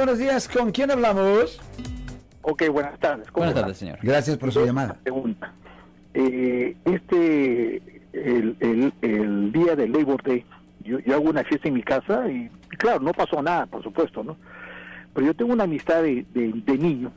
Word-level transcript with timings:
Buenos 0.00 0.18
días, 0.18 0.48
¿con 0.48 0.70
quién 0.70 0.90
hablamos? 0.90 1.60
Ok, 2.40 2.62
buenas 2.72 2.98
tardes. 2.98 3.30
Buenas 3.34 3.54
tardes, 3.54 3.76
señor. 3.76 3.98
Gracias 4.00 4.38
por 4.38 4.50
su 4.50 4.64
llamada. 4.64 4.94
Pregunta. 4.94 5.52
Eh, 6.14 6.74
este, 6.86 7.76
el, 8.14 8.56
el, 8.60 8.94
el 9.02 9.52
día 9.52 9.76
del 9.76 9.92
Labor 9.92 10.22
Day, 10.22 10.46
yo, 10.84 11.00
yo 11.00 11.16
hago 11.16 11.24
una 11.28 11.44
fiesta 11.44 11.68
en 11.68 11.74
mi 11.74 11.82
casa 11.82 12.26
y, 12.30 12.48
claro, 12.78 13.00
no 13.00 13.12
pasó 13.12 13.42
nada, 13.42 13.66
por 13.66 13.82
supuesto, 13.82 14.24
¿no? 14.24 14.38
Pero 15.12 15.26
yo 15.26 15.34
tengo 15.34 15.52
una 15.52 15.64
amistad 15.64 16.02
de, 16.02 16.24
de, 16.32 16.50
de 16.54 16.78
niño 16.78 17.12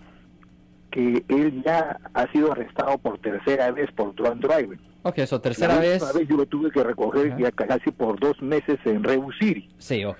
que 0.92 1.24
él 1.30 1.64
ya 1.66 2.02
ha 2.14 2.32
sido 2.34 2.52
arrestado 2.52 2.98
por 2.98 3.18
tercera 3.20 3.72
vez 3.72 3.90
por 3.94 4.14
drunk 4.14 4.42
driving. 4.46 4.82
Ok, 5.04 5.20
eso, 5.20 5.40
tercera 5.40 5.80
vez. 5.80 6.04
vez 6.14 6.28
yo 6.28 6.36
lo 6.36 6.46
tuve 6.48 6.70
que 6.70 6.84
recoger 6.84 7.32
Ajá. 7.32 7.40
ya 7.40 7.52
casi 7.52 7.92
por 7.92 8.20
dos 8.20 8.42
meses 8.42 8.78
en 8.84 9.06
Rebu 9.06 9.32
City. 9.32 9.70
Sí, 9.78 10.04
ok. 10.04 10.18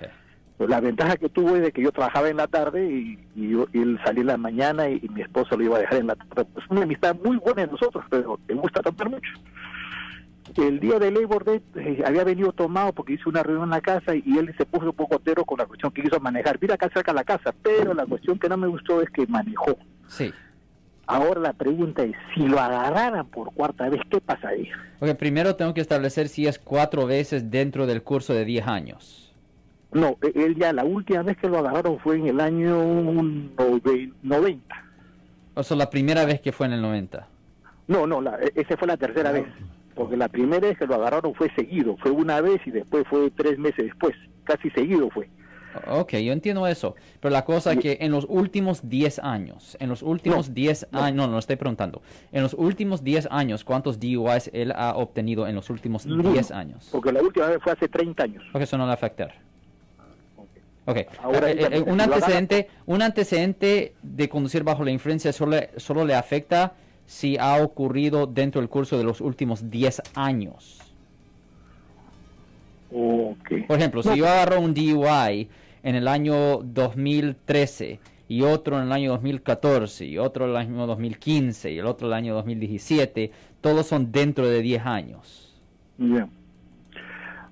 Pues 0.58 0.70
la 0.70 0.80
ventaja 0.80 1.18
que 1.18 1.30
tuve 1.30 1.58
es 1.58 1.62
de 1.64 1.72
que 1.72 1.82
yo 1.82 1.92
trabajaba 1.92 2.30
en 2.30 2.38
la 2.38 2.48
tarde 2.48 2.86
y, 2.86 3.18
y 3.36 3.50
yo- 3.52 3.68
y 3.74 3.80
él 3.82 4.00
salía 4.06 4.22
en 4.22 4.28
la 4.28 4.38
mañana 4.38 4.88
y, 4.90 5.00
y 5.04 5.10
mi 5.10 5.22
esposa 5.22 5.56
lo 5.56 5.64
iba 5.64 5.78
a 5.78 5.82
dejar 5.82 6.00
en 6.00 6.08
la 6.08 6.16
tarde. 6.16 6.46
Pues 6.54 6.66
una 6.70 6.84
amistad 6.84 7.16
muy 7.24 7.38
buena 7.38 7.66
de 7.66 7.72
nosotros, 7.72 8.06
pero 8.10 8.40
me 8.48 8.54
gusta 8.56 8.82
tomar 8.82 9.10
mucho. 9.10 9.30
El 10.58 10.80
día 10.80 11.00
de 11.00 11.10
Labor 11.10 11.46
Day 11.46 11.62
eh, 11.76 12.04
había 12.06 12.24
venido 12.24 12.52
tomado 12.52 12.94
porque 12.94 13.14
hizo 13.14 13.30
una 13.30 13.42
reunión 13.42 13.64
en 13.66 13.70
la 13.72 13.82
casa 13.82 14.14
y 14.16 14.38
él 14.38 14.54
se 14.58 14.66
puso 14.66 14.88
un 14.88 14.96
poco 14.96 15.18
tero 15.20 15.44
con 15.46 15.58
la 15.58 15.66
cuestión 15.66 15.92
que 15.92 16.04
quiso 16.04 16.20
manejar. 16.20 16.60
Mira 16.62 16.76
acá 16.76 16.90
cerca 16.94 17.12
de 17.12 17.16
la 17.16 17.24
casa, 17.24 17.54
pero 17.64 17.94
la 17.94 18.06
cuestión 18.06 18.38
que 18.38 18.50
no 18.50 18.58
me 18.58 18.68
gustó 18.68 19.02
es 19.02 19.10
que 19.10 19.26
manejó. 19.26 19.76
Sí. 20.08 20.32
Ahora 21.08 21.40
la 21.42 21.54
pregunta 21.54 22.04
es, 22.04 22.14
si 22.36 22.42
lo 22.48 22.60
agarraran 22.60 23.26
por 23.28 23.54
cuarta 23.54 23.90
vez, 23.90 24.02
¿qué 24.10 24.22
pasaría? 24.22 24.74
Ok, 25.00 25.16
primero 25.16 25.56
tengo 25.56 25.74
que 25.74 25.82
establecer 25.82 26.28
si 26.30 26.46
es 26.46 26.60
cuatro 26.60 27.08
veces 27.08 27.50
dentro 27.50 27.88
del 27.88 28.04
curso 28.04 28.34
de 28.34 28.46
10 28.46 28.68
años. 28.68 29.33
No, 29.94 30.18
e- 30.22 30.32
él 30.46 30.56
ya 30.56 30.74
la 30.74 30.84
última 30.84 31.22
vez 31.24 31.38
que 31.38 31.48
lo 31.48 31.60
agarraron 31.60 32.00
fue 32.00 32.16
en 32.18 32.28
el 32.28 32.40
año 32.40 32.76
nove- 33.56 34.14
90. 34.22 34.76
O 35.56 35.64
sea, 35.64 35.78
la 35.78 35.90
primera 35.90 36.26
vez 36.26 36.42
que 36.42 36.52
fue 36.52 36.66
en 36.68 36.74
el 36.74 36.82
90. 36.82 37.28
No, 37.88 38.08
no, 38.08 38.22
la, 38.22 38.38
e- 38.42 38.52
esa 38.56 38.78
fue 38.78 38.88
la 38.88 38.98
tercera 38.98 39.32
vez. 39.32 39.46
Porque 39.96 40.18
la 40.18 40.28
primera 40.30 40.68
vez 40.68 40.78
que 40.78 40.88
lo 40.88 40.96
agarraron 40.96 41.36
fue 41.36 41.52
seguido. 41.56 41.96
Fue 41.98 42.10
una 42.12 42.42
vez 42.42 42.60
y 42.66 42.72
después 42.72 43.06
fue 43.08 43.30
tres 43.32 43.60
meses 43.60 43.86
después. 43.86 44.16
Casi 44.44 44.70
seguido 44.72 45.10
fue. 45.12 45.30
Ok, 45.88 46.14
yo 46.18 46.34
entiendo 46.34 46.66
eso. 46.68 46.96
Pero 47.20 47.32
la 47.32 47.46
cosa 47.46 47.74
es 47.74 47.80
que 47.80 47.98
en 48.02 48.12
los 48.12 48.26
últimos 48.30 48.88
10 48.90 49.20
años, 49.20 49.76
en 49.80 49.90
los 49.90 50.02
últimos 50.04 50.50
No, 50.50 50.54
10 50.56 50.88
no. 50.92 51.00
años, 51.00 51.16
no, 51.18 51.28
no 51.34 51.40
estoy 51.40 51.56
preguntando. 51.56 52.02
En 52.32 52.44
los 52.44 52.54
últimos 52.54 53.04
10 53.04 53.28
años, 53.32 53.64
¿cuántos 53.64 54.00
DUIs 54.00 54.50
él 54.54 54.72
ha 54.76 54.96
obtenido 54.96 55.48
en 55.48 55.56
los 55.56 55.70
últimos 55.72 56.06
Ninguno, 56.06 56.32
10 56.32 56.52
años? 56.52 56.90
Porque 56.92 57.12
la 57.12 57.22
última 57.22 57.48
vez 57.48 57.58
fue 57.64 57.72
hace 57.72 57.88
30 57.88 58.24
años. 58.24 58.44
Ok, 58.54 58.62
eso 58.62 58.78
no 58.78 58.84
le 58.84 58.88
va 58.88 58.92
a 58.92 58.96
afectar. 58.96 59.34
Ok, 60.86 60.98
Ahora, 61.22 61.50
Eh, 61.50 61.68
eh, 61.72 61.82
un 61.82 62.02
antecedente, 62.02 62.68
un 62.86 63.02
antecedente 63.02 63.94
de 64.02 64.30
conducir 64.30 64.64
bajo 64.64 64.84
la 64.84 64.92
influencia 64.92 65.32
solo, 65.32 65.58
solo 65.78 66.04
le 66.04 66.14
afecta 66.14 66.74
si 67.06 67.38
ha 67.38 67.62
ocurrido 67.62 68.28
dentro 68.28 68.60
del 68.60 68.70
curso 68.70 68.98
de 68.98 69.04
los 69.04 69.22
últimos 69.22 69.70
10 69.70 70.02
años. 70.14 70.80
Ok. 72.92 73.66
Por 73.68 73.78
ejemplo, 73.78 74.04
si 74.04 74.18
yo 74.18 74.28
agarro 74.28 74.60
un 74.60 74.74
DUI 74.74 75.48
en 75.84 75.96
el 75.96 76.08
año 76.08 76.60
2013 76.64 78.00
y 78.28 78.42
otro 78.42 78.78
en 78.78 78.84
el 78.84 78.92
año 78.92 79.12
2014 79.12 80.06
y 80.06 80.18
otro 80.18 80.46
en 80.46 80.52
el 80.52 80.58
año 80.58 80.88
2015 80.88 81.72
y 81.72 81.80
el 81.80 81.86
otro 81.86 82.08
en 82.08 82.14
el 82.14 82.18
año 82.18 82.34
2017, 82.36 83.32
todos 83.62 83.88
son 83.88 84.12
dentro 84.12 84.48
de 84.48 84.62
10 84.62 84.86
años. 84.86 85.62
Ya. 85.98 86.28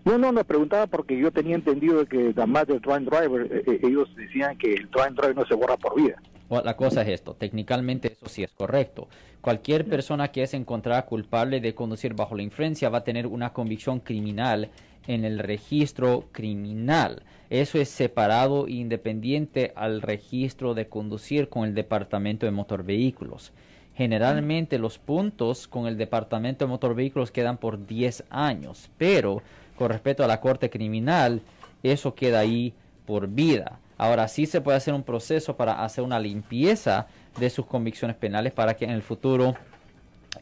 No, 0.04 0.18
no, 0.18 0.32
me 0.32 0.44
preguntaba 0.44 0.88
porque 0.88 1.18
yo 1.18 1.32
tenía 1.32 1.56
entendido 1.56 2.06
que 2.06 2.34
además 2.36 2.68
del 2.68 2.82
Drunk 2.82 3.10
Driver, 3.10 3.48
eh, 3.52 3.64
eh, 3.68 3.80
ellos 3.84 4.10
decían 4.16 4.58
que 4.58 4.74
el 4.74 4.90
Drunk 4.90 5.12
Driver 5.12 5.36
no 5.36 5.46
se 5.46 5.56
borra 5.56 5.78
por 5.78 5.96
vida. 5.96 6.16
La 6.50 6.76
cosa 6.76 7.04
es 7.04 7.08
esto, 7.08 7.34
técnicamente 7.34 8.12
eso 8.12 8.28
sí 8.28 8.44
es 8.44 8.52
correcto. 8.52 9.08
Cualquier 9.40 9.86
persona 9.86 10.34
que 10.34 10.44
es 10.44 10.54
encontrada 10.54 11.06
culpable 11.06 11.62
de 11.62 11.74
conducir 11.74 12.14
bajo 12.14 12.36
la 12.36 12.44
influencia 12.44 12.90
va 12.90 13.00
a 13.00 13.04
tener 13.06 13.26
una 13.26 13.54
convicción 13.54 14.02
criminal 14.02 14.70
en 15.08 15.24
el 15.24 15.40
registro 15.40 16.26
criminal. 16.34 17.24
Eso 17.50 17.80
es 17.80 17.90
separado 17.90 18.68
e 18.68 18.74
independiente 18.74 19.72
al 19.76 20.02
registro 20.02 20.74
de 20.74 20.88
conducir 20.88 21.48
con 21.48 21.66
el 21.66 21.74
Departamento 21.74 22.46
de 22.46 22.52
Motor 22.52 22.84
Vehículos. 22.84 23.54
Generalmente 23.96 24.78
los 24.78 24.98
puntos 24.98 25.68
con 25.68 25.88
el 25.88 25.98
Departamento 25.98 26.66
de 26.66 26.70
Motor 26.70 26.96
Vehículos 26.96 27.32
quedan 27.32 27.58
por 27.58 27.86
10 27.86 28.26
años, 28.30 28.90
pero 28.98 29.42
con 29.82 29.90
respecto 29.90 30.24
a 30.24 30.28
la 30.28 30.40
Corte 30.40 30.70
Criminal, 30.70 31.42
eso 31.82 32.14
queda 32.14 32.38
ahí 32.38 32.72
por 33.08 33.28
vida. 33.28 33.80
Ahora 33.98 34.28
sí 34.28 34.46
se 34.46 34.62
puede 34.62 34.78
hacer 34.78 34.94
un 34.94 35.02
proceso 35.02 35.58
para 35.58 35.84
hacer 35.84 36.04
una 36.04 36.20
limpieza 36.20 37.08
de 37.40 37.50
sus 37.50 37.66
convicciones 37.66 38.16
penales 38.16 38.54
para 38.54 38.76
que 38.76 38.86
en 38.86 38.92
el 38.92 39.02
futuro 39.02 39.56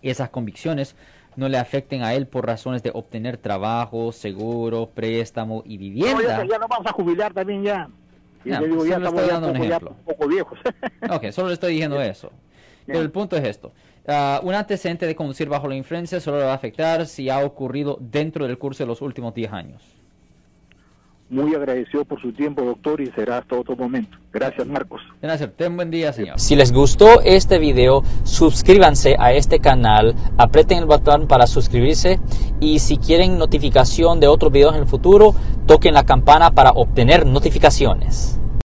esas 0.01 0.29
convicciones 0.29 0.93
no 1.37 1.47
le 1.47 1.57
afecten 1.57 2.03
a 2.03 2.13
él 2.15 2.27
por 2.27 2.45
razones 2.45 2.83
de 2.83 2.91
obtener 2.93 3.37
trabajo, 3.37 4.11
seguro, 4.11 4.89
préstamo 4.93 5.63
y 5.65 5.75
No, 5.75 5.79
vivienda. 5.79 6.21
ya, 6.43 6.45
ya 6.45 6.59
nos 6.59 6.67
vamos 6.67 6.87
a 6.87 6.91
jubilar 6.91 7.33
también 7.33 7.63
ya. 7.63 7.87
Y 8.43 8.49
le 8.49 8.59
digo, 8.67 8.79
solo 8.79 8.85
ya 8.89 8.97
estamos 8.97 9.25
dando 9.27 9.47
un 9.51 9.57
ya 9.57 9.63
ejemplo. 9.67 9.89
un 9.91 10.03
poco 10.03 10.27
viejos. 10.27 10.59
Ok, 11.09 11.31
solo 11.31 11.47
le 11.47 11.53
estoy 11.53 11.71
diciendo 11.71 12.01
eso. 12.01 12.29
Pero 12.93 13.01
el 13.01 13.11
punto 13.11 13.37
es 13.37 13.43
esto. 13.43 13.71
Ah, 14.07 14.41
un 14.43 14.53
antecedente 14.55 15.05
de 15.05 15.15
conducir 15.15 15.47
bajo 15.49 15.67
la 15.67 15.75
influencia 15.75 16.19
solo 16.19 16.39
le 16.39 16.45
va 16.45 16.51
a 16.51 16.55
afectar 16.55 17.05
si 17.05 17.29
ha 17.29 17.39
ocurrido 17.45 17.97
dentro 18.01 18.47
del 18.47 18.57
curso 18.57 18.83
de 18.83 18.87
los 18.87 19.01
últimos 19.01 19.33
10 19.33 19.53
años. 19.53 19.83
Muy 21.29 21.53
agradecido 21.53 22.05
por 22.05 22.19
su 22.19 22.33
tiempo, 22.33 22.63
doctor, 22.63 22.99
y 23.01 23.11
será 23.11 23.37
hasta 23.37 23.55
otro 23.55 23.75
momento. 23.75 24.17
Gracias, 24.33 24.65
Marcos. 24.65 24.99
Gracias. 25.21 25.51
Ten 25.55 25.75
buen 25.75 25.91
día, 25.91 26.11
señor. 26.11 26.39
Si 26.39 26.55
les 26.55 26.71
gustó 26.71 27.21
este 27.21 27.59
video, 27.59 28.03
suscríbanse 28.23 29.15
a 29.19 29.33
este 29.33 29.59
canal, 29.59 30.15
aprieten 30.39 30.79
el 30.79 30.85
botón 30.85 31.27
para 31.27 31.45
suscribirse 31.45 32.19
y 32.59 32.79
si 32.79 32.97
quieren 32.97 33.37
notificación 33.37 34.19
de 34.19 34.27
otros 34.27 34.51
videos 34.51 34.73
en 34.73 34.81
el 34.81 34.87
futuro, 34.87 35.35
toquen 35.67 35.93
la 35.93 36.03
campana 36.03 36.49
para 36.49 36.71
obtener 36.71 37.27
notificaciones. 37.27 38.39